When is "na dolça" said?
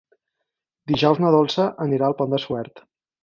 1.25-1.67